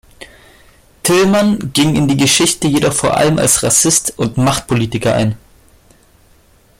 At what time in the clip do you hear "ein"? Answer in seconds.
5.13-5.37